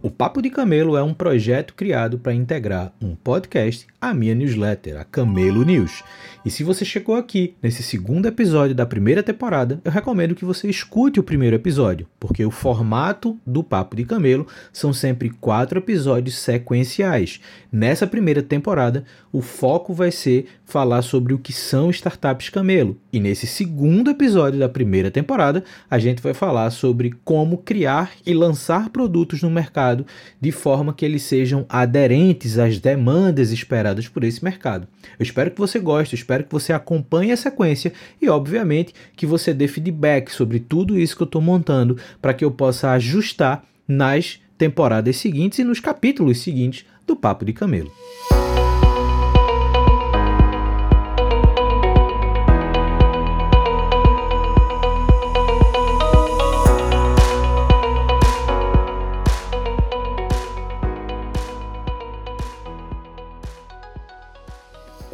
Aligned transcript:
two. 0.00 0.10
Papo 0.20 0.42
de 0.42 0.50
Camelo 0.50 0.98
é 0.98 1.02
um 1.02 1.14
projeto 1.14 1.72
criado 1.72 2.18
para 2.18 2.34
integrar 2.34 2.92
um 3.00 3.14
podcast 3.14 3.86
à 3.98 4.12
minha 4.12 4.34
newsletter, 4.34 5.00
a 5.00 5.04
Camelo 5.04 5.64
News. 5.64 6.04
E 6.42 6.50
se 6.50 6.64
você 6.64 6.86
chegou 6.86 7.16
aqui 7.16 7.54
nesse 7.62 7.82
segundo 7.82 8.26
episódio 8.26 8.74
da 8.74 8.86
primeira 8.86 9.22
temporada, 9.22 9.78
eu 9.84 9.92
recomendo 9.92 10.34
que 10.34 10.44
você 10.44 10.70
escute 10.70 11.20
o 11.20 11.22
primeiro 11.22 11.54
episódio, 11.54 12.06
porque 12.18 12.42
o 12.42 12.50
formato 12.50 13.38
do 13.46 13.62
Papo 13.62 13.94
de 13.94 14.06
Camelo 14.06 14.46
são 14.72 14.90
sempre 14.90 15.28
quatro 15.28 15.78
episódios 15.80 16.36
sequenciais. 16.36 17.40
Nessa 17.70 18.06
primeira 18.06 18.42
temporada, 18.42 19.04
o 19.30 19.42
foco 19.42 19.92
vai 19.92 20.10
ser 20.10 20.46
falar 20.64 21.02
sobre 21.02 21.34
o 21.34 21.38
que 21.38 21.52
são 21.52 21.90
startups 21.90 22.48
camelo. 22.48 22.96
E 23.12 23.20
nesse 23.20 23.46
segundo 23.46 24.10
episódio 24.10 24.58
da 24.58 24.68
primeira 24.68 25.10
temporada, 25.10 25.62
a 25.90 25.98
gente 25.98 26.22
vai 26.22 26.32
falar 26.32 26.70
sobre 26.70 27.12
como 27.22 27.58
criar 27.58 28.12
e 28.24 28.32
lançar 28.32 28.88
produtos 28.88 29.42
no 29.42 29.50
mercado 29.50 30.06
de 30.40 30.50
forma 30.50 30.94
que 30.94 31.04
eles 31.04 31.22
sejam 31.22 31.66
aderentes 31.68 32.58
às 32.58 32.78
demandas 32.78 33.52
esperadas 33.52 34.08
por 34.08 34.24
esse 34.24 34.42
mercado. 34.42 34.88
Eu 35.18 35.22
espero 35.22 35.50
que 35.50 35.58
você 35.58 35.78
goste, 35.78 36.14
espero 36.30 36.44
que 36.44 36.52
você 36.52 36.72
acompanhe 36.72 37.32
a 37.32 37.36
sequência 37.36 37.92
e, 38.22 38.28
obviamente, 38.28 38.94
que 39.16 39.26
você 39.26 39.52
dê 39.52 39.66
feedback 39.66 40.30
sobre 40.30 40.60
tudo 40.60 40.96
isso 40.96 41.16
que 41.16 41.22
eu 41.22 41.26
estou 41.26 41.42
montando 41.42 41.98
para 42.22 42.32
que 42.32 42.44
eu 42.44 42.52
possa 42.52 42.92
ajustar 42.92 43.64
nas 43.86 44.40
temporadas 44.56 45.16
seguintes 45.16 45.58
e 45.58 45.64
nos 45.64 45.80
capítulos 45.80 46.38
seguintes 46.38 46.86
do 47.04 47.16
Papo 47.16 47.44
de 47.44 47.52
Camelo. 47.52 47.90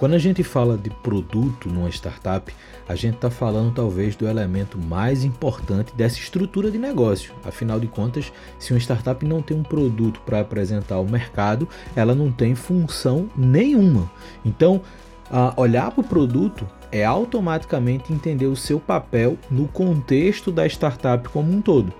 Quando 0.06 0.14
a 0.14 0.18
gente 0.18 0.44
fala 0.44 0.78
de 0.78 0.88
produto 0.88 1.68
numa 1.68 1.88
startup, 1.88 2.54
a 2.88 2.94
gente 2.94 3.16
está 3.16 3.28
falando 3.28 3.74
talvez 3.74 4.14
do 4.14 4.28
elemento 4.28 4.78
mais 4.78 5.24
importante 5.24 5.92
dessa 5.96 6.20
estrutura 6.20 6.70
de 6.70 6.78
negócio. 6.78 7.34
Afinal 7.44 7.80
de 7.80 7.88
contas, 7.88 8.32
se 8.56 8.72
uma 8.72 8.78
startup 8.78 9.26
não 9.26 9.42
tem 9.42 9.56
um 9.56 9.64
produto 9.64 10.20
para 10.24 10.38
apresentar 10.38 10.94
ao 10.94 11.04
mercado, 11.04 11.68
ela 11.96 12.14
não 12.14 12.30
tem 12.30 12.54
função 12.54 13.28
nenhuma. 13.36 14.08
Então, 14.44 14.80
olhar 15.56 15.90
para 15.90 16.02
o 16.02 16.04
produto 16.04 16.64
é 16.92 17.04
automaticamente 17.04 18.12
entender 18.12 18.46
o 18.46 18.54
seu 18.54 18.78
papel 18.78 19.36
no 19.50 19.66
contexto 19.66 20.52
da 20.52 20.64
startup 20.68 21.28
como 21.30 21.52
um 21.52 21.60
todo. 21.60 21.92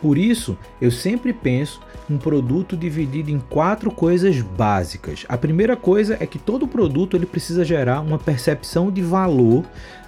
Por 0.00 0.18
isso, 0.18 0.58
eu 0.80 0.90
sempre 0.90 1.32
penso 1.32 1.80
um 2.12 2.18
produto 2.18 2.76
dividido 2.76 3.30
em 3.30 3.38
quatro 3.38 3.90
coisas 3.90 4.40
básicas. 4.40 5.24
A 5.28 5.38
primeira 5.38 5.76
coisa 5.76 6.16
é 6.20 6.26
que 6.26 6.38
todo 6.38 6.68
produto 6.68 7.16
ele 7.16 7.26
precisa 7.26 7.64
gerar 7.64 8.00
uma 8.00 8.18
percepção 8.18 8.90
de 8.90 9.00
valor 9.00 9.64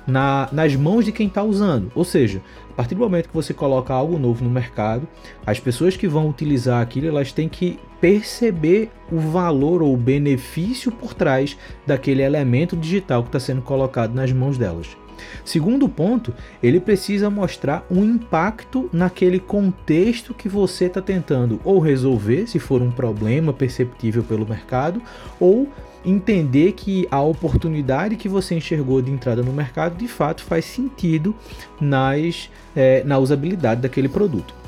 na, 0.06 0.48
nas 0.52 0.76
mãos 0.76 1.04
de 1.04 1.12
quem 1.12 1.26
está 1.26 1.42
usando. 1.42 1.90
Ou 1.94 2.04
seja, 2.04 2.42
a 2.70 2.74
partir 2.74 2.94
do 2.94 3.00
momento 3.00 3.28
que 3.28 3.34
você 3.34 3.54
coloca 3.54 3.94
algo 3.94 4.18
novo 4.18 4.44
no 4.44 4.50
mercado, 4.50 5.08
as 5.46 5.58
pessoas 5.58 5.96
que 5.96 6.06
vão 6.06 6.28
utilizar 6.28 6.82
aquilo 6.82 7.06
elas 7.06 7.32
têm 7.32 7.48
que 7.48 7.78
perceber 8.00 8.90
o 9.10 9.18
valor 9.18 9.82
ou 9.82 9.94
o 9.94 9.96
benefício 9.96 10.92
por 10.92 11.14
trás 11.14 11.56
daquele 11.86 12.22
elemento 12.22 12.76
digital 12.76 13.22
que 13.22 13.28
está 13.28 13.40
sendo 13.40 13.62
colocado 13.62 14.14
nas 14.14 14.30
mãos 14.30 14.58
delas. 14.58 14.96
Segundo 15.44 15.88
ponto, 15.88 16.32
ele 16.62 16.80
precisa 16.80 17.30
mostrar 17.30 17.86
um 17.90 18.04
impacto 18.04 18.88
naquele 18.92 19.38
contexto 19.38 20.34
que 20.34 20.48
você 20.48 20.86
está 20.86 21.00
tentando 21.00 21.60
ou 21.64 21.78
resolver, 21.78 22.46
se 22.46 22.58
for 22.58 22.82
um 22.82 22.90
problema 22.90 23.52
perceptível 23.52 24.22
pelo 24.22 24.46
mercado, 24.46 25.00
ou 25.38 25.68
entender 26.04 26.72
que 26.72 27.08
a 27.10 27.20
oportunidade 27.20 28.16
que 28.16 28.28
você 28.28 28.54
enxergou 28.54 29.00
de 29.00 29.10
entrada 29.10 29.42
no 29.42 29.52
mercado 29.52 29.96
de 29.96 30.06
fato 30.06 30.42
faz 30.42 30.64
sentido 30.66 31.34
nas, 31.80 32.50
é, 32.76 33.02
na 33.04 33.18
usabilidade 33.18 33.80
daquele 33.80 34.08
produto. 34.08 34.63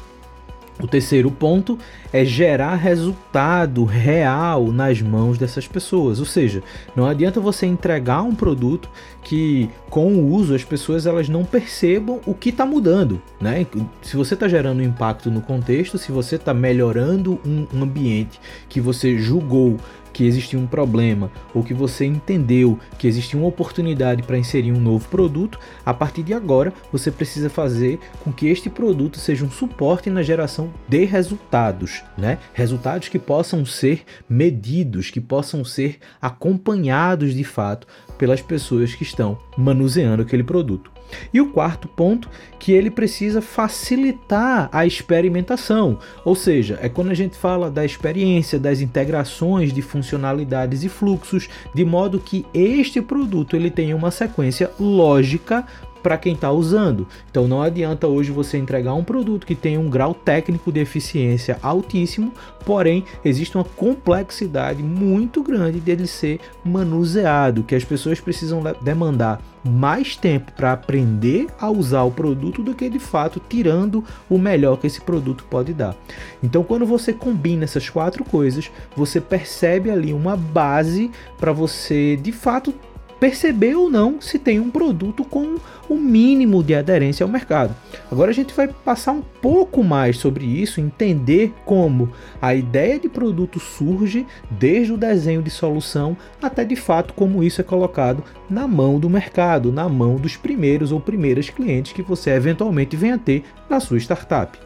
O 0.78 0.87
terceiro 0.87 1.31
ponto 1.31 1.78
é 2.12 2.25
gerar 2.25 2.75
resultado 2.75 3.84
real 3.84 4.70
nas 4.70 5.00
mãos 5.00 5.38
dessas 5.38 5.66
pessoas, 5.66 6.20
ou 6.20 6.26
seja, 6.26 6.62
não 6.94 7.06
adianta 7.06 7.41
você 7.41 7.66
entregar 7.66 8.22
um 8.22 8.34
produto 8.34 8.88
que 9.22 9.70
com 9.88 10.12
o 10.12 10.32
uso 10.32 10.54
as 10.54 10.65
pessoas 10.65 11.06
elas 11.06 11.28
não 11.28 11.44
percebam 11.44 12.20
o 12.26 12.34
que 12.34 12.50
está 12.50 12.66
mudando, 12.66 13.20
né? 13.41 13.66
Se 14.03 14.16
você 14.16 14.34
está 14.34 14.47
gerando 14.48 14.82
impacto 14.82 15.31
no 15.31 15.41
contexto, 15.41 15.97
se 15.97 16.12
você 16.12 16.36
está 16.36 16.53
melhorando 16.53 17.41
um 17.44 17.82
ambiente 17.82 18.38
que 18.69 18.81
você 18.81 19.19
julgou 19.19 19.78
que 20.16 20.25
existia 20.25 20.59
um 20.59 20.66
problema 20.66 21.31
ou 21.53 21.62
que 21.62 21.75
você 21.75 22.06
entendeu 22.06 22.81
que 22.99 23.06
existia 23.06 23.38
uma 23.38 23.49
oportunidade 23.49 24.22
para 24.22 24.38
inserir 24.38 24.72
um 24.72 24.81
novo 24.81 25.06
produto, 25.10 25.59
a 25.84 25.93
partir 25.93 26.22
de 26.22 26.32
agora 26.32 26.72
você 26.91 27.10
precisa 27.10 27.50
fazer 27.50 28.00
com 28.25 28.32
que 28.32 28.47
este 28.47 28.71
produto 28.71 29.19
seja 29.19 29.44
um 29.44 29.50
suporte 29.50 30.09
na 30.09 30.22
geração 30.22 30.72
de 30.88 31.04
resultados, 31.04 32.03
né? 32.16 32.38
Resultados 32.54 33.09
que 33.09 33.19
possam 33.19 33.66
ser 33.66 34.04
medidos, 34.27 35.10
que 35.10 35.21
possam 35.21 35.62
ser 35.62 35.99
acompanhados 36.19 37.34
de 37.34 37.44
fato 37.44 37.87
pelas 38.16 38.41
pessoas 38.41 38.94
que 38.94 39.03
estão 39.03 39.38
manuseando 39.54 40.22
aquele 40.22 40.43
produto. 40.43 40.95
E 41.32 41.40
o 41.40 41.48
quarto 41.48 41.88
ponto, 41.88 42.28
que 42.58 42.72
ele 42.72 42.90
precisa 42.90 43.40
facilitar 43.40 44.68
a 44.72 44.86
experimentação, 44.86 45.98
ou 46.24 46.34
seja, 46.34 46.78
é 46.82 46.88
quando 46.88 47.10
a 47.10 47.14
gente 47.14 47.36
fala 47.36 47.70
da 47.70 47.84
experiência, 47.84 48.58
das 48.58 48.80
integrações 48.80 49.72
de 49.72 49.82
funcionalidades 49.82 50.82
e 50.82 50.88
fluxos, 50.88 51.48
de 51.74 51.84
modo 51.84 52.18
que 52.18 52.44
este 52.52 53.00
produto 53.00 53.56
ele 53.56 53.70
tenha 53.70 53.94
uma 53.94 54.10
sequência 54.10 54.70
lógica 54.78 55.64
para 56.06 56.16
quem 56.16 56.34
está 56.34 56.52
usando. 56.52 57.04
Então 57.28 57.48
não 57.48 57.60
adianta 57.60 58.06
hoje 58.06 58.30
você 58.30 58.56
entregar 58.56 58.94
um 58.94 59.02
produto 59.02 59.44
que 59.44 59.56
tem 59.56 59.76
um 59.76 59.90
grau 59.90 60.14
técnico 60.14 60.70
de 60.70 60.78
eficiência 60.78 61.58
altíssimo, 61.60 62.32
porém 62.64 63.04
existe 63.24 63.56
uma 63.56 63.64
complexidade 63.64 64.84
muito 64.84 65.42
grande 65.42 65.80
dele 65.80 66.06
ser 66.06 66.38
manuseado, 66.64 67.64
que 67.64 67.74
as 67.74 67.82
pessoas 67.82 68.20
precisam 68.20 68.62
demandar 68.80 69.42
mais 69.64 70.14
tempo 70.14 70.52
para 70.52 70.72
aprender 70.72 71.48
a 71.58 71.68
usar 71.68 72.04
o 72.04 72.12
produto 72.12 72.62
do 72.62 72.72
que 72.72 72.88
de 72.88 73.00
fato 73.00 73.42
tirando 73.48 74.04
o 74.30 74.38
melhor 74.38 74.76
que 74.76 74.86
esse 74.86 75.00
produto 75.00 75.44
pode 75.50 75.74
dar. 75.74 75.96
Então, 76.40 76.62
quando 76.62 76.86
você 76.86 77.12
combina 77.12 77.64
essas 77.64 77.90
quatro 77.90 78.24
coisas, 78.24 78.70
você 78.94 79.20
percebe 79.20 79.90
ali 79.90 80.12
uma 80.12 80.36
base 80.36 81.10
para 81.36 81.50
você 81.50 82.14
de 82.14 82.30
fato 82.30 82.72
perceber 83.19 83.75
ou 83.75 83.91
não 83.91 84.21
se 84.21 84.38
tem 84.38 84.60
um 84.60 84.71
produto 84.71 85.25
com 85.25 85.56
o 85.88 85.97
mínimo 85.97 86.62
de 86.62 86.75
aderência 86.75 87.25
ao 87.25 87.31
mercado. 87.31 87.75
Agora 88.10 88.31
a 88.31 88.34
gente 88.34 88.54
vai 88.54 88.69
passar 88.69 89.12
um 89.12 89.22
pouco 89.22 89.82
mais 89.82 90.19
sobre 90.19 90.44
isso, 90.44 90.81
entender 90.81 91.53
como 91.65 92.10
a 92.41 92.54
ideia 92.54 92.99
de 92.99 93.09
produto 93.09 93.59
surge 93.59 94.27
desde 94.50 94.93
o 94.93 94.97
desenho 94.97 95.43
de 95.43 95.50
solução 95.50 96.16
até 96.43 96.65
de 96.65 96.77
fato 96.77 97.15
como 97.15 97.43
isso 97.43 97.60
é 97.60 97.65
colocado 97.65 98.22
na 98.51 98.66
mão 98.66 98.98
do 98.98 99.09
mercado, 99.09 99.72
na 99.72 99.89
mão 99.89 100.16
dos 100.16 100.36
primeiros 100.36 100.92
ou 100.92 101.01
primeiras 101.01 101.48
clientes 101.48 101.92
que 101.92 102.03
você 102.03 102.30
eventualmente 102.30 102.97
venha 102.97 103.19
ter 103.19 103.45
na 103.69 103.80
sua 103.80 103.98
startup. 103.98 104.66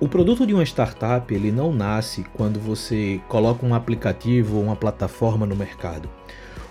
O 0.00 0.08
produto 0.08 0.46
de 0.46 0.54
uma 0.54 0.64
startup 0.64 1.32
ele 1.32 1.52
não 1.52 1.74
nasce 1.74 2.24
quando 2.32 2.58
você 2.58 3.20
coloca 3.28 3.66
um 3.66 3.74
aplicativo 3.74 4.56
ou 4.56 4.62
uma 4.62 4.74
plataforma 4.74 5.44
no 5.44 5.54
mercado. 5.54 6.08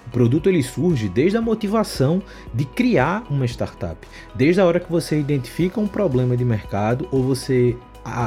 O 0.07 0.09
produto 0.09 0.49
ele 0.49 0.63
surge 0.63 1.07
desde 1.07 1.37
a 1.37 1.41
motivação 1.41 2.23
de 2.51 2.65
criar 2.65 3.23
uma 3.29 3.45
startup, 3.45 4.07
desde 4.33 4.59
a 4.59 4.65
hora 4.65 4.79
que 4.79 4.91
você 4.91 5.19
identifica 5.19 5.79
um 5.79 5.87
problema 5.87 6.35
de 6.35 6.43
mercado 6.43 7.07
ou 7.11 7.21
você 7.21 7.77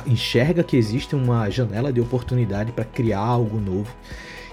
enxerga 0.06 0.62
que 0.62 0.76
existe 0.76 1.16
uma 1.16 1.50
janela 1.50 1.92
de 1.92 2.00
oportunidade 2.00 2.70
para 2.70 2.84
criar 2.84 3.18
algo 3.18 3.58
novo. 3.58 3.92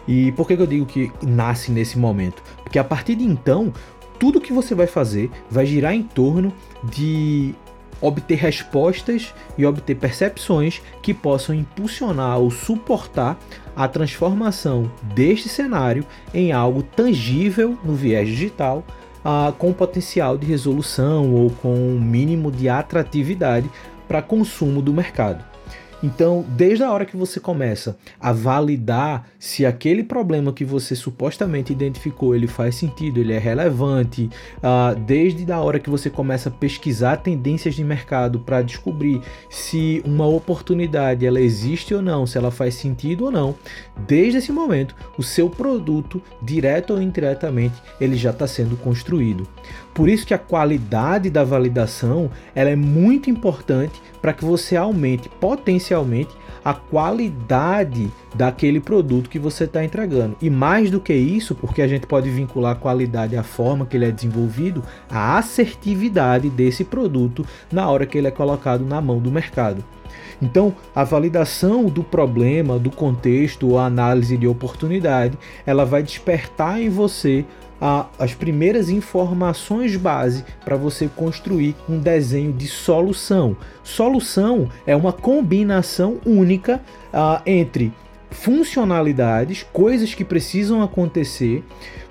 E 0.07 0.31
por 0.31 0.47
que 0.47 0.53
eu 0.53 0.65
digo 0.65 0.87
que 0.87 1.11
nasce 1.21 1.71
nesse 1.71 1.99
momento? 1.99 2.41
Porque 2.63 2.79
a 2.79 2.83
partir 2.83 3.13
de 3.13 3.23
então, 3.23 3.71
tudo 4.17 4.41
que 4.41 4.51
você 4.51 4.73
vai 4.73 4.87
fazer 4.87 5.29
vai 5.47 5.67
girar 5.67 5.93
em 5.93 6.01
torno 6.01 6.51
de 6.83 7.53
obter 8.01 8.35
respostas 8.35 9.33
e 9.57 9.65
obter 9.65 9.95
percepções 9.95 10.81
que 11.01 11.13
possam 11.13 11.55
impulsionar 11.55 12.39
ou 12.39 12.51
suportar 12.51 13.37
a 13.75 13.87
transformação 13.87 14.91
deste 15.15 15.49
cenário 15.49 16.05
em 16.33 16.51
algo 16.51 16.83
tangível 16.83 17.77
no 17.83 17.95
viés 17.95 18.27
digital, 18.27 18.83
ah, 19.23 19.53
com 19.57 19.73
potencial 19.73 20.37
de 20.37 20.45
resolução 20.45 21.33
ou 21.33 21.49
com 21.49 21.73
um 21.73 21.99
mínimo 21.99 22.51
de 22.51 22.69
atratividade 22.69 23.69
para 24.07 24.21
consumo 24.21 24.81
do 24.81 24.93
mercado. 24.93 25.48
Então, 26.01 26.45
desde 26.49 26.83
a 26.83 26.91
hora 26.91 27.05
que 27.05 27.17
você 27.17 27.39
começa 27.39 27.97
a 28.19 28.31
validar 28.31 29.27
se 29.37 29.65
aquele 29.65 30.03
problema 30.03 30.53
que 30.53 30.63
você 30.63 30.95
supostamente 30.95 31.73
identificou 31.73 32.35
ele 32.35 32.47
faz 32.47 32.75
sentido, 32.75 33.19
ele 33.19 33.33
é 33.33 33.37
relevante, 33.37 34.29
uh, 34.57 34.97
desde 34.99 35.51
a 35.51 35.59
hora 35.59 35.79
que 35.79 35.89
você 35.89 36.09
começa 36.09 36.49
a 36.49 36.51
pesquisar 36.51 37.17
tendências 37.17 37.75
de 37.75 37.83
mercado 37.83 38.39
para 38.39 38.61
descobrir 38.61 39.21
se 39.49 40.01
uma 40.05 40.25
oportunidade 40.25 41.25
ela 41.25 41.39
existe 41.39 41.93
ou 41.93 42.01
não, 42.01 42.25
se 42.25 42.37
ela 42.37 42.51
faz 42.51 42.75
sentido 42.75 43.25
ou 43.25 43.31
não, 43.31 43.55
desde 44.07 44.37
esse 44.37 44.51
momento 44.51 44.95
o 45.17 45.23
seu 45.23 45.49
produto, 45.49 46.21
direto 46.41 46.93
ou 46.93 47.01
indiretamente, 47.01 47.75
ele 47.99 48.15
já 48.15 48.29
está 48.31 48.47
sendo 48.47 48.77
construído. 48.77 49.47
Por 49.93 50.07
isso 50.07 50.25
que 50.25 50.33
a 50.33 50.37
qualidade 50.37 51.29
da 51.29 51.43
validação 51.43 52.31
ela 52.55 52.69
é 52.69 52.75
muito 52.75 53.29
importante 53.29 54.01
para 54.21 54.33
que 54.33 54.43
você 54.43 54.75
aumente 54.75 55.29
potencialmente 55.29 56.29
a 56.63 56.73
qualidade 56.73 58.11
daquele 58.35 58.79
produto 58.79 59.29
que 59.29 59.39
você 59.39 59.63
está 59.63 59.83
entregando. 59.83 60.35
E 60.41 60.49
mais 60.49 60.91
do 60.91 60.99
que 60.99 61.13
isso, 61.13 61.55
porque 61.55 61.81
a 61.81 61.87
gente 61.87 62.05
pode 62.05 62.29
vincular 62.29 62.73
a 62.73 62.79
qualidade 62.79 63.35
à 63.35 63.43
forma 63.43 63.85
que 63.85 63.97
ele 63.97 64.05
é 64.05 64.11
desenvolvido, 64.11 64.83
a 65.09 65.37
assertividade 65.37 66.49
desse 66.49 66.83
produto 66.83 67.45
na 67.71 67.89
hora 67.89 68.05
que 68.05 68.17
ele 68.17 68.27
é 68.27 68.31
colocado 68.31 68.85
na 68.85 69.01
mão 69.01 69.19
do 69.19 69.31
mercado. 69.31 69.83
Então, 70.41 70.73
a 70.95 71.03
validação 71.03 71.85
do 71.85 72.03
problema, 72.03 72.79
do 72.79 72.89
contexto 72.89 73.69
ou 73.69 73.77
a 73.77 73.85
análise 73.85 74.37
de 74.37 74.47
oportunidade, 74.47 75.37
ela 75.65 75.85
vai 75.85 76.01
despertar 76.01 76.81
em 76.81 76.89
você 76.89 77.45
a, 77.81 78.07
as 78.17 78.33
primeiras 78.33 78.89
informações 78.89 79.95
base 79.95 80.43
para 80.63 80.75
você 80.75 81.07
construir 81.07 81.75
um 81.87 81.99
desenho 81.99 82.53
de 82.53 82.67
solução. 82.67 83.55
Solução 83.83 84.69
é 84.85 84.95
uma 84.95 85.13
combinação 85.13 86.17
única 86.25 86.81
entre 87.45 87.93
funcionalidades, 88.31 89.63
coisas 89.73 90.13
que 90.13 90.23
precisam 90.23 90.81
acontecer, 90.81 91.63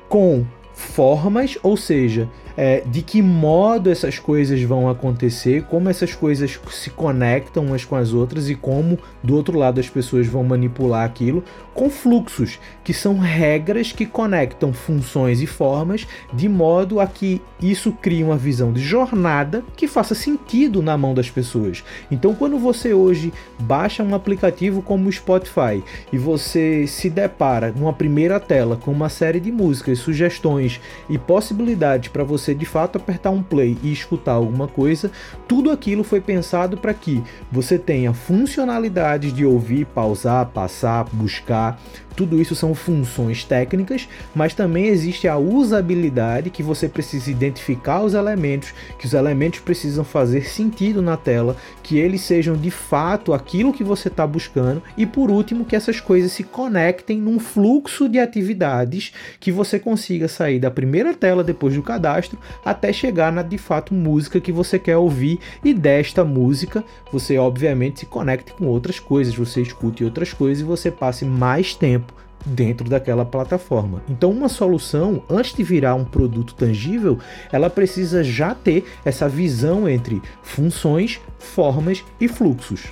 com 0.09 0.45
formas, 0.73 1.59
ou 1.63 1.77
seja, 1.77 2.29
é, 2.61 2.83
de 2.85 3.03
que 3.03 3.23
modo 3.23 3.89
essas 3.89 4.19
coisas 4.19 4.61
vão 4.63 4.91
acontecer, 4.91 5.63
como 5.71 5.89
essas 5.89 6.13
coisas 6.13 6.59
se 6.73 6.91
conectam 6.91 7.67
umas 7.67 7.85
com 7.85 7.95
as 7.95 8.13
outras 8.13 8.51
e 8.51 8.57
como 8.57 8.99
do 9.23 9.37
outro 9.37 9.57
lado 9.57 9.79
as 9.79 9.89
pessoas 9.89 10.27
vão 10.27 10.43
manipular 10.43 11.05
aquilo, 11.05 11.45
com 11.73 11.89
fluxos, 11.89 12.59
que 12.83 12.93
são 12.93 13.17
regras 13.17 13.93
que 13.93 14.05
conectam 14.05 14.73
funções 14.73 15.41
e 15.41 15.47
formas 15.47 16.05
de 16.33 16.49
modo 16.49 16.99
a 16.99 17.07
que 17.07 17.41
isso 17.63 17.93
crie 17.93 18.25
uma 18.25 18.37
visão 18.37 18.73
de 18.73 18.81
jornada 18.81 19.63
que 19.77 19.87
faça 19.87 20.13
sentido 20.13 20.83
na 20.83 20.99
mão 20.99 21.15
das 21.15 21.31
pessoas. 21.31 21.85
Então, 22.11 22.35
quando 22.35 22.59
você 22.59 22.93
hoje 22.93 23.33
baixa 23.61 24.03
um 24.03 24.17
aplicativo 24.17 24.83
como 24.83 25.09
o 25.09 25.13
Spotify 25.13 25.81
e 26.13 26.19
você 26.19 26.89
se 26.89 27.09
depara 27.09 27.71
numa 27.71 27.93
primeira 27.93 28.41
tela 28.41 28.77
com 28.77 28.91
uma 28.91 29.09
série 29.09 29.39
de 29.39 29.53
músicas, 29.53 30.01
sugestões 30.01 30.81
e 31.09 31.17
possibilidades 31.17 32.09
para 32.09 32.25
você 32.25 32.48
você 32.49 32.55
de 32.55 32.65
fato 32.65 32.97
apertar 32.97 33.31
um 33.31 33.43
play 33.43 33.77
e 33.83 33.93
escutar 33.93 34.33
alguma 34.33 34.67
coisa, 34.67 35.11
tudo 35.47 35.71
aquilo 35.71 36.03
foi 36.03 36.21
pensado 36.21 36.79
para 36.79 36.95
que 36.95 37.23
você 37.53 37.79
tenha 37.79 38.15
funcionalidades 38.15 39.33
de 39.33 39.45
ouvir, 39.45 39.85
pausar, 39.87 40.47
passar, 40.47 41.05
buscar, 41.13 41.79
tudo 42.19 42.43
isso 42.43 42.57
são 42.57 42.75
funções 42.75 43.45
técnicas, 43.45 44.09
mas 44.35 44.53
também 44.53 44.87
existe 44.87 45.29
a 45.29 45.39
usabilidade 45.39 46.51
que 46.51 46.65
você 46.65 46.89
precisa 46.89 47.31
identificar 47.31 48.03
os 48.03 48.13
elementos, 48.13 48.75
que 48.99 49.07
os 49.07 49.15
elementos 49.15 49.61
precisam 49.61 50.03
fazer 50.03 50.49
sentido 50.49 51.01
na 51.01 51.17
tela, 51.17 51.57
que 51.81 51.97
eles 51.97 52.23
sejam 52.23 52.57
de 52.57 52.73
fato 52.73 53.33
aquilo 53.33 53.73
que 53.73 53.85
você 53.85 54.09
está 54.09 54.27
buscando 54.27 54.83
e 54.97 55.07
por 55.07 55.31
último 55.31 55.65
que 55.65 55.77
essas 55.77 56.01
coisas 56.01 56.33
se 56.33 56.43
conectem 56.43 57.19
num 57.19 57.39
fluxo 57.39 58.09
de 58.09 58.19
atividades 58.19 59.13
que 59.39 59.53
você 59.53 59.79
consiga 59.79 60.27
sair 60.27 60.59
da 60.59 60.73
primeira 60.73 61.15
tela 61.15 61.45
depois 61.45 61.75
do 61.75 61.85
cadastro 61.85 62.37
até 62.65 62.93
chegar 62.93 63.31
na 63.31 63.43
de 63.45 63.59
fato 63.59 63.95
música 63.95 64.41
que 64.41 64.51
você 64.51 64.77
quer 64.77 64.97
ouvir 64.97 65.39
e 65.65 65.73
desta 65.73 66.25
música 66.25 66.83
você 67.13 67.39
obviamente 67.39 68.01
se 68.01 68.07
conecte 68.07 68.53
com 68.55 68.67
outras 68.67 68.99
coisas, 68.99 69.37
você 69.37 69.63
escute 69.63 70.03
outras 70.03 70.33
coisas 70.33 70.63
e 70.63 70.67
você 70.67 70.91
passe 70.91 71.25
mais 71.25 71.77
tempo 71.77 72.08
dentro 72.49 72.89
daquela 72.89 73.25
plataforma. 73.25 74.03
Então, 74.09 74.31
uma 74.31 74.49
solução, 74.49 75.23
antes 75.29 75.55
de 75.55 75.63
virar 75.63 75.95
um 75.95 76.05
produto 76.05 76.55
tangível, 76.55 77.19
ela 77.53 77.69
precisa 77.69 78.25
já 78.25 78.55
ter 78.55 78.85
essa 79.05 79.29
visão 79.29 79.89
entre 79.89 80.23
funções, 80.43 81.21
formas 81.39 82.05
e 82.21 82.27
fluxos. 82.27 82.87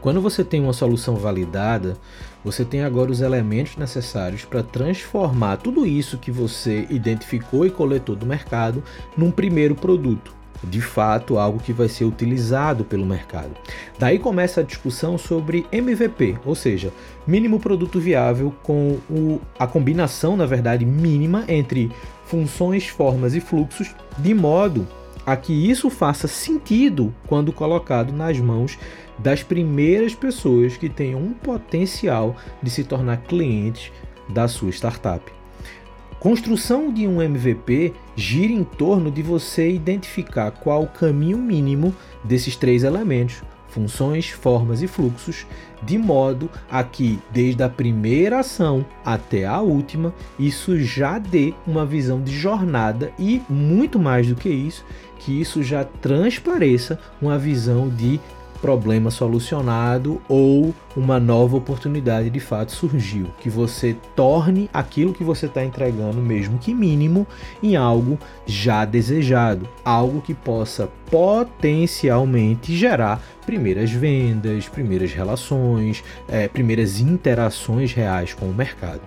Quando 0.00 0.20
você 0.20 0.44
tem 0.44 0.62
uma 0.62 0.72
solução 0.72 1.16
validada, 1.16 1.96
você 2.44 2.64
tem 2.64 2.82
agora 2.84 3.10
os 3.10 3.20
elementos 3.20 3.76
necessários 3.76 4.44
para 4.44 4.62
transformar 4.62 5.56
tudo 5.56 5.84
isso 5.84 6.18
que 6.18 6.30
você 6.30 6.86
identificou 6.88 7.66
e 7.66 7.70
coletou 7.70 8.14
do 8.14 8.24
mercado 8.24 8.82
num 9.16 9.30
primeiro 9.30 9.74
produto 9.74 10.37
de 10.62 10.80
fato 10.80 11.38
algo 11.38 11.58
que 11.58 11.72
vai 11.72 11.88
ser 11.88 12.04
utilizado 12.04 12.84
pelo 12.84 13.06
mercado. 13.06 13.50
Daí 13.98 14.18
começa 14.18 14.60
a 14.60 14.64
discussão 14.64 15.16
sobre 15.16 15.66
MVP, 15.70 16.38
ou 16.44 16.54
seja, 16.54 16.92
mínimo 17.26 17.60
produto 17.60 18.00
viável 18.00 18.52
com 18.62 18.98
o, 19.08 19.40
a 19.58 19.66
combinação, 19.66 20.36
na 20.36 20.46
verdade, 20.46 20.84
mínima 20.84 21.44
entre 21.48 21.90
funções, 22.24 22.88
formas 22.88 23.34
e 23.34 23.40
fluxos, 23.40 23.94
de 24.18 24.34
modo 24.34 24.86
a 25.24 25.36
que 25.36 25.52
isso 25.52 25.90
faça 25.90 26.26
sentido 26.26 27.14
quando 27.26 27.52
colocado 27.52 28.12
nas 28.12 28.38
mãos 28.40 28.78
das 29.18 29.42
primeiras 29.42 30.14
pessoas 30.14 30.76
que 30.76 30.88
tenham 30.88 31.20
um 31.20 31.34
potencial 31.34 32.36
de 32.62 32.70
se 32.70 32.84
tornar 32.84 33.18
clientes 33.18 33.92
da 34.28 34.48
sua 34.48 34.70
startup. 34.70 35.37
Construção 36.20 36.92
de 36.92 37.06
um 37.06 37.22
MVP 37.22 37.92
gira 38.16 38.52
em 38.52 38.64
torno 38.64 39.08
de 39.08 39.22
você 39.22 39.70
identificar 39.70 40.50
qual 40.50 40.82
o 40.82 40.88
caminho 40.88 41.38
mínimo 41.38 41.94
desses 42.24 42.56
três 42.56 42.82
elementos, 42.82 43.40
funções, 43.68 44.28
formas 44.28 44.82
e 44.82 44.88
fluxos, 44.88 45.46
de 45.80 45.96
modo 45.96 46.50
a 46.68 46.82
que, 46.82 47.20
desde 47.30 47.62
a 47.62 47.68
primeira 47.68 48.40
ação 48.40 48.84
até 49.04 49.46
a 49.46 49.60
última, 49.60 50.12
isso 50.36 50.76
já 50.80 51.20
dê 51.20 51.54
uma 51.64 51.86
visão 51.86 52.20
de 52.20 52.36
jornada 52.36 53.12
e, 53.16 53.40
muito 53.48 53.96
mais 53.96 54.26
do 54.26 54.34
que 54.34 54.48
isso, 54.48 54.84
que 55.20 55.40
isso 55.40 55.62
já 55.62 55.84
transpareça 55.84 56.98
uma 57.22 57.38
visão 57.38 57.88
de 57.88 58.18
problema 58.60 59.10
solucionado 59.10 60.20
ou 60.28 60.74
uma 60.96 61.20
nova 61.20 61.56
oportunidade 61.56 62.30
de 62.30 62.40
fato 62.40 62.72
surgiu. 62.72 63.26
Que 63.40 63.48
você 63.48 63.96
torne 64.14 64.68
aquilo 64.72 65.12
que 65.12 65.24
você 65.24 65.46
está 65.46 65.64
entregando, 65.64 66.20
mesmo 66.20 66.58
que 66.58 66.74
mínimo, 66.74 67.26
em 67.62 67.76
algo 67.76 68.18
já 68.46 68.84
desejado, 68.84 69.68
algo 69.84 70.20
que 70.20 70.34
possa 70.34 70.88
potencialmente 71.10 72.76
gerar 72.76 73.22
primeiras 73.46 73.90
vendas, 73.90 74.68
primeiras 74.68 75.12
relações, 75.12 76.04
é, 76.28 76.48
primeiras 76.48 77.00
interações 77.00 77.92
reais 77.92 78.34
com 78.34 78.46
o 78.46 78.54
mercado. 78.54 79.00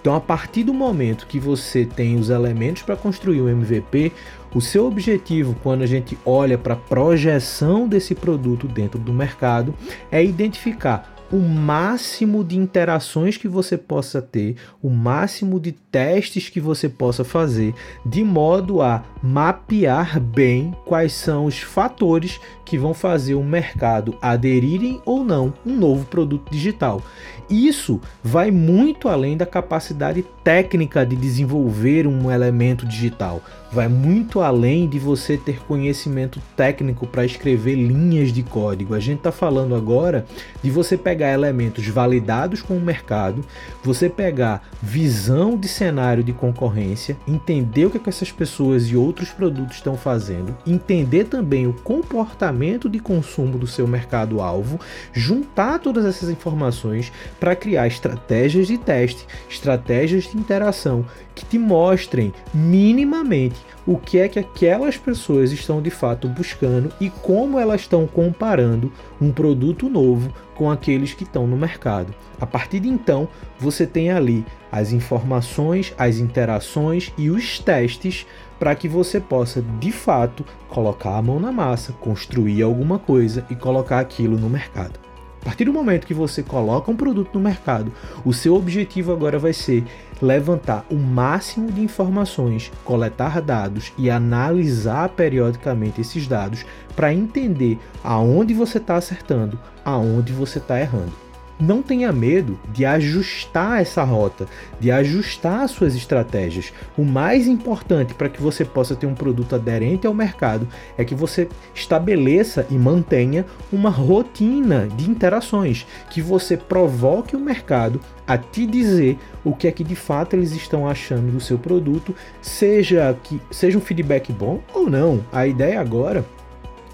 Então, 0.00 0.14
a 0.14 0.20
partir 0.20 0.64
do 0.64 0.72
momento 0.72 1.26
que 1.26 1.38
você 1.38 1.84
tem 1.84 2.16
os 2.16 2.30
elementos 2.30 2.82
para 2.82 2.96
construir 2.96 3.42
um 3.42 3.48
MVP, 3.48 4.12
o 4.54 4.60
seu 4.60 4.86
objetivo, 4.86 5.54
quando 5.62 5.82
a 5.82 5.86
gente 5.86 6.18
olha 6.24 6.56
para 6.56 6.74
a 6.74 6.76
projeção 6.76 7.86
desse 7.86 8.14
produto 8.14 8.66
dentro 8.66 8.98
do 8.98 9.12
mercado, 9.12 9.74
é 10.10 10.24
identificar 10.24 11.18
o 11.30 11.38
máximo 11.38 12.42
de 12.42 12.56
interações 12.56 13.36
que 13.36 13.48
você 13.48 13.76
possa 13.76 14.22
ter, 14.22 14.56
o 14.82 14.88
máximo 14.88 15.60
de 15.60 15.72
testes 15.72 16.48
que 16.48 16.60
você 16.60 16.88
possa 16.88 17.22
fazer, 17.24 17.74
de 18.04 18.24
modo 18.24 18.80
a 18.80 19.04
mapear 19.22 20.18
bem 20.18 20.74
quais 20.86 21.12
são 21.12 21.44
os 21.44 21.58
fatores 21.58 22.40
que 22.64 22.78
vão 22.78 22.94
fazer 22.94 23.34
o 23.34 23.44
mercado 23.44 24.16
aderirem 24.22 25.00
ou 25.04 25.22
não 25.22 25.52
um 25.66 25.76
novo 25.76 26.06
produto 26.06 26.50
digital. 26.50 27.02
Isso 27.50 28.00
vai 28.22 28.50
muito 28.50 29.08
além 29.08 29.36
da 29.36 29.46
capacidade 29.46 30.24
técnica 30.48 31.04
de 31.04 31.14
desenvolver 31.14 32.06
um 32.06 32.30
elemento 32.30 32.86
digital. 32.86 33.42
Vai 33.70 33.86
muito 33.86 34.40
além 34.40 34.88
de 34.88 34.98
você 34.98 35.36
ter 35.36 35.58
conhecimento 35.64 36.40
técnico 36.56 37.06
para 37.06 37.26
escrever 37.26 37.74
linhas 37.74 38.32
de 38.32 38.42
código. 38.42 38.94
A 38.94 38.98
gente 38.98 39.18
está 39.18 39.30
falando 39.30 39.74
agora 39.74 40.24
de 40.62 40.70
você 40.70 40.96
pegar 40.96 41.34
elementos 41.34 41.86
validados 41.88 42.62
com 42.62 42.78
o 42.78 42.80
mercado, 42.80 43.44
você 43.84 44.08
pegar 44.08 44.66
visão 44.80 45.54
de 45.54 45.68
cenário 45.68 46.24
de 46.24 46.32
concorrência, 46.32 47.14
entender 47.28 47.84
o 47.84 47.90
que, 47.90 47.98
é 47.98 48.00
que 48.00 48.08
essas 48.08 48.32
pessoas 48.32 48.84
e 48.84 48.96
outros 48.96 49.28
produtos 49.28 49.76
estão 49.76 49.98
fazendo, 49.98 50.56
entender 50.66 51.24
também 51.24 51.66
o 51.66 51.74
comportamento 51.74 52.88
de 52.88 52.98
consumo 52.98 53.58
do 53.58 53.66
seu 53.66 53.86
mercado-alvo, 53.86 54.80
juntar 55.12 55.78
todas 55.78 56.06
essas 56.06 56.30
informações 56.30 57.12
para 57.38 57.54
criar 57.54 57.86
estratégias 57.86 58.66
de 58.66 58.78
teste, 58.78 59.26
estratégias 59.46 60.24
de 60.24 60.37
interação 60.38 61.04
que 61.34 61.44
te 61.44 61.58
mostrem 61.58 62.32
minimamente 62.54 63.56
o 63.86 63.96
que 63.96 64.18
é 64.18 64.28
que 64.28 64.38
aquelas 64.38 64.96
pessoas 64.96 65.50
estão 65.50 65.80
de 65.80 65.90
fato 65.90 66.28
buscando 66.28 66.92
e 67.00 67.08
como 67.08 67.58
elas 67.58 67.82
estão 67.82 68.06
comparando 68.06 68.92
um 69.20 69.32
produto 69.32 69.88
novo 69.88 70.32
com 70.54 70.70
aqueles 70.70 71.14
que 71.14 71.22
estão 71.22 71.46
no 71.46 71.56
mercado. 71.56 72.14
A 72.40 72.46
partir 72.46 72.80
de 72.80 72.88
então, 72.88 73.28
você 73.58 73.86
tem 73.86 74.10
ali 74.10 74.44
as 74.70 74.92
informações, 74.92 75.94
as 75.96 76.18
interações 76.18 77.12
e 77.16 77.30
os 77.30 77.58
testes 77.58 78.26
para 78.58 78.74
que 78.74 78.88
você 78.88 79.20
possa 79.20 79.62
de 79.80 79.90
fato 79.92 80.44
colocar 80.68 81.16
a 81.16 81.22
mão 81.22 81.40
na 81.40 81.52
massa, 81.52 81.92
construir 81.92 82.62
alguma 82.62 82.98
coisa 82.98 83.46
e 83.48 83.54
colocar 83.54 84.00
aquilo 84.00 84.36
no 84.36 84.50
mercado. 84.50 84.98
A 85.40 85.44
partir 85.44 85.64
do 85.64 85.72
momento 85.72 86.06
que 86.06 86.12
você 86.12 86.42
coloca 86.42 86.90
um 86.90 86.96
produto 86.96 87.30
no 87.34 87.40
mercado, 87.40 87.92
o 88.24 88.34
seu 88.34 88.54
objetivo 88.54 89.12
agora 89.12 89.38
vai 89.38 89.52
ser 89.52 89.84
levantar 90.20 90.84
o 90.90 90.96
máximo 90.96 91.70
de 91.70 91.80
informações, 91.80 92.72
coletar 92.84 93.40
dados 93.40 93.92
e 93.96 94.10
analisar 94.10 95.08
periodicamente 95.10 96.00
esses 96.00 96.26
dados 96.26 96.64
para 96.94 97.12
entender 97.12 97.78
aonde 98.02 98.54
você 98.54 98.78
está 98.78 98.96
acertando, 98.96 99.58
aonde 99.84 100.32
você 100.32 100.58
está 100.58 100.80
errando 100.80 101.27
não 101.60 101.82
tenha 101.82 102.12
medo 102.12 102.58
de 102.72 102.84
ajustar 102.84 103.80
essa 103.80 104.04
rota, 104.04 104.46
de 104.78 104.90
ajustar 104.90 105.68
suas 105.68 105.94
estratégias. 105.94 106.72
O 106.96 107.04
mais 107.04 107.46
importante 107.46 108.14
para 108.14 108.28
que 108.28 108.40
você 108.40 108.64
possa 108.64 108.94
ter 108.94 109.06
um 109.06 109.14
produto 109.14 109.54
aderente 109.54 110.06
ao 110.06 110.14
mercado 110.14 110.68
é 110.96 111.04
que 111.04 111.14
você 111.14 111.48
estabeleça 111.74 112.66
e 112.70 112.74
mantenha 112.74 113.44
uma 113.72 113.90
rotina 113.90 114.88
de 114.96 115.10
interações, 115.10 115.86
que 116.10 116.22
você 116.22 116.56
provoque 116.56 117.34
o 117.34 117.40
mercado 117.40 118.00
a 118.26 118.36
te 118.36 118.66
dizer 118.66 119.18
o 119.44 119.54
que 119.54 119.66
é 119.66 119.72
que 119.72 119.82
de 119.82 119.96
fato 119.96 120.36
eles 120.36 120.52
estão 120.52 120.86
achando 120.86 121.32
do 121.32 121.40
seu 121.40 121.58
produto, 121.58 122.14
seja 122.42 123.16
que 123.22 123.40
seja 123.50 123.78
um 123.78 123.80
feedback 123.80 124.32
bom 124.32 124.60
ou 124.74 124.88
não. 124.88 125.24
A 125.32 125.46
ideia 125.46 125.80
agora 125.80 126.24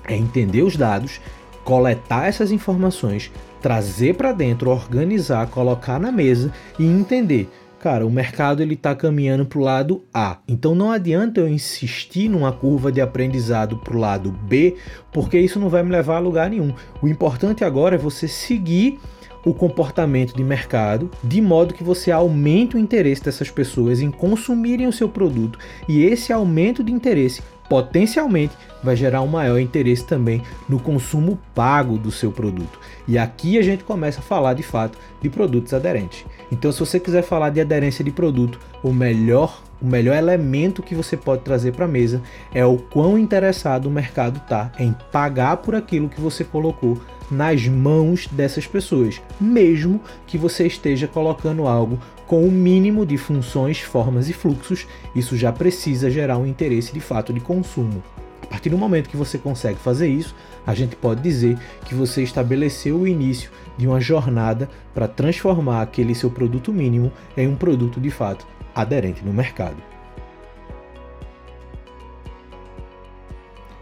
é 0.06 0.16
entender 0.16 0.62
os 0.62 0.76
dados, 0.76 1.20
coletar 1.64 2.28
essas 2.28 2.52
informações, 2.52 3.32
trazer 3.64 4.14
para 4.14 4.30
dentro, 4.30 4.68
organizar, 4.68 5.46
colocar 5.46 5.98
na 5.98 6.12
mesa 6.12 6.52
e 6.78 6.84
entender. 6.84 7.48
Cara, 7.80 8.06
o 8.06 8.10
mercado 8.10 8.62
ele 8.62 8.74
está 8.74 8.94
caminhando 8.94 9.46
para 9.46 9.58
o 9.58 9.62
lado 9.62 10.04
A. 10.12 10.36
Então 10.46 10.74
não 10.74 10.90
adianta 10.90 11.40
eu 11.40 11.48
insistir 11.48 12.28
numa 12.28 12.52
curva 12.52 12.92
de 12.92 13.00
aprendizado 13.00 13.78
para 13.78 13.96
o 13.96 13.98
lado 13.98 14.30
B, 14.30 14.76
porque 15.10 15.38
isso 15.38 15.58
não 15.58 15.70
vai 15.70 15.82
me 15.82 15.90
levar 15.90 16.16
a 16.16 16.18
lugar 16.18 16.50
nenhum. 16.50 16.74
O 17.00 17.08
importante 17.08 17.64
agora 17.64 17.94
é 17.94 17.98
você 17.98 18.28
seguir 18.28 19.00
o 19.46 19.54
comportamento 19.54 20.34
de 20.34 20.44
mercado, 20.44 21.10
de 21.22 21.40
modo 21.40 21.72
que 21.72 21.84
você 21.84 22.10
aumente 22.10 22.76
o 22.76 22.78
interesse 22.78 23.22
dessas 23.22 23.50
pessoas 23.50 24.02
em 24.02 24.10
consumirem 24.10 24.86
o 24.86 24.92
seu 24.92 25.08
produto. 25.08 25.58
E 25.88 26.02
esse 26.02 26.34
aumento 26.34 26.84
de 26.84 26.92
interesse 26.92 27.42
potencialmente 27.68 28.56
vai 28.82 28.94
gerar 28.94 29.22
um 29.22 29.26
maior 29.26 29.58
interesse 29.58 30.04
também 30.04 30.42
no 30.68 30.78
consumo 30.78 31.38
pago 31.54 31.96
do 31.96 32.10
seu 32.10 32.30
produto. 32.30 32.78
E 33.08 33.16
aqui 33.16 33.58
a 33.58 33.62
gente 33.62 33.84
começa 33.84 34.20
a 34.20 34.22
falar 34.22 34.54
de 34.54 34.62
fato 34.62 34.98
de 35.20 35.30
produtos 35.30 35.72
aderentes. 35.72 36.24
Então, 36.52 36.70
se 36.70 36.80
você 36.80 37.00
quiser 37.00 37.22
falar 37.22 37.50
de 37.50 37.60
aderência 37.60 38.04
de 38.04 38.10
produto, 38.10 38.58
o 38.82 38.92
melhor 38.92 39.62
o 39.82 39.86
melhor 39.86 40.16
elemento 40.16 40.82
que 40.82 40.94
você 40.94 41.14
pode 41.14 41.42
trazer 41.42 41.72
para 41.72 41.84
a 41.84 41.88
mesa 41.88 42.22
é 42.54 42.64
o 42.64 42.78
quão 42.78 43.18
interessado 43.18 43.84
o 43.84 43.90
mercado 43.90 44.38
está 44.38 44.72
em 44.78 44.94
pagar 45.12 45.58
por 45.58 45.74
aquilo 45.74 46.08
que 46.08 46.20
você 46.20 46.42
colocou 46.42 46.98
nas 47.30 47.66
mãos 47.66 48.26
dessas 48.28 48.66
pessoas, 48.66 49.20
mesmo 49.38 50.00
que 50.26 50.38
você 50.38 50.66
esteja 50.66 51.06
colocando 51.06 51.66
algo 51.66 51.98
com 52.26 52.46
o 52.46 52.50
mínimo 52.50 53.04
de 53.04 53.16
funções, 53.16 53.80
formas 53.80 54.28
e 54.28 54.32
fluxos, 54.32 54.86
isso 55.14 55.36
já 55.36 55.52
precisa 55.52 56.10
gerar 56.10 56.38
um 56.38 56.46
interesse 56.46 56.92
de 56.92 57.00
fato 57.00 57.32
de 57.32 57.40
consumo. 57.40 58.02
A 58.42 58.46
partir 58.46 58.70
do 58.70 58.78
momento 58.78 59.08
que 59.08 59.16
você 59.16 59.38
consegue 59.38 59.78
fazer 59.78 60.08
isso, 60.08 60.34
a 60.66 60.74
gente 60.74 60.96
pode 60.96 61.20
dizer 61.22 61.58
que 61.84 61.94
você 61.94 62.22
estabeleceu 62.22 62.96
o 62.96 63.08
início 63.08 63.50
de 63.76 63.86
uma 63.86 64.00
jornada 64.00 64.68
para 64.94 65.08
transformar 65.08 65.82
aquele 65.82 66.14
seu 66.14 66.30
produto 66.30 66.72
mínimo 66.72 67.10
em 67.36 67.48
um 67.48 67.56
produto 67.56 68.00
de 68.00 68.10
fato 68.10 68.46
aderente 68.74 69.24
no 69.24 69.32
mercado. 69.32 69.93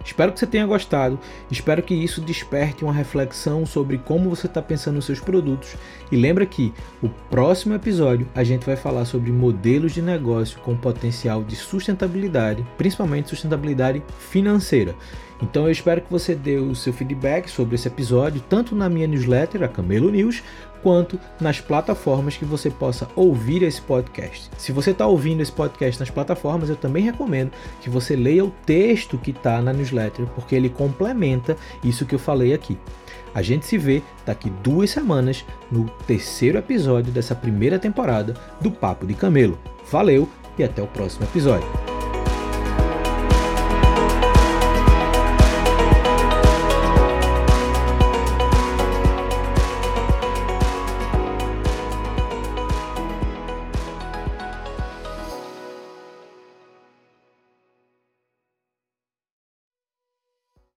Espero 0.04 0.32
que 0.32 0.38
você 0.38 0.47
tenha 0.47 0.66
gostado, 0.66 1.18
espero 1.50 1.82
que 1.82 1.94
isso 1.94 2.21
desperte 2.21 2.85
uma 2.85 2.92
reflexão 2.92 3.64
sobre 3.64 3.99
como 3.99 4.30
você 4.30 4.47
está 4.47 4.61
pensando 4.61 4.97
nos 4.97 5.04
seus 5.04 5.21
produtos. 5.21 5.76
E 6.11 6.16
lembra 6.16 6.44
que 6.44 6.73
o 7.02 7.09
próximo 7.09 7.75
episódio 7.75 8.28
a 8.35 8.44
gente 8.44 8.66
vai 8.66 8.76
falar 8.76 9.04
sobre 9.04 9.30
modelos 9.30 9.92
de 9.92 10.02
negócio 10.02 10.61
com 10.61 10.76
potencial 10.76 11.42
de 11.42 11.56
sustentabilidade, 11.56 12.66
principalmente 12.76 13.30
sustentabilidade 13.30 14.02
financeira. 14.18 14.94
Então 15.42 15.64
eu 15.64 15.73
espero 15.73 16.00
que 16.00 16.11
você 16.11 16.35
dê 16.37 16.56
o 16.56 16.75
seu 16.75 16.92
feedback 16.92 17.49
sobre 17.49 17.75
esse 17.75 17.88
episódio, 17.88 18.40
tanto 18.49 18.76
na 18.76 18.88
minha 18.88 19.09
newsletter, 19.09 19.64
a 19.64 19.68
Camelo 19.68 20.09
News, 20.09 20.42
quanto 20.83 21.19
nas 21.41 21.61
plataformas 21.61 22.37
que 22.37 22.45
você 22.45 22.71
possa 22.71 23.09
ouvir 23.15 23.62
esse 23.62 23.81
podcast. 23.81 24.51
Se 24.59 24.73
você 24.73 24.91
está 24.91 25.07
ouvindo 25.07 25.41
esse 25.41 25.53
podcast 25.53 26.01
nas 26.01 26.11
plataformas, 26.11 26.69
eu 26.69 26.77
também 26.77 27.05
recomendo 27.05 27.53
que 27.81 27.89
você 27.89 28.17
leia 28.17 28.45
o 28.45 28.53
texto 28.67 29.19
que 29.19 29.31
está 29.31 29.61
na 29.62 29.73
newsletter, 29.73 30.27
porque 30.35 30.55
ele 30.55 30.69
complementa 30.69 31.57
isso 31.83 32.07
que 32.07 32.15
eu 32.15 32.19
falei 32.19 32.53
aqui. 32.53 32.79
A 33.35 33.41
gente 33.41 33.67
se 33.67 33.79
vê 33.79 34.03
daqui 34.27 34.51
duas 34.62 34.91
semanas 34.91 35.45
no 35.71 35.89
terceiro 36.07 36.59
episódio 36.59 37.12
dessa 37.12 37.35
primeira 37.35 37.79
temporada 37.79 38.35
do 38.61 38.71
Papo 38.71 39.07
de 39.07 39.15
Camelo. 39.15 39.59
Valeu 39.91 40.29
e 40.59 40.65
até 40.65 40.83
o 40.83 40.87
próximo 40.87 41.25
episódio. 41.25 41.92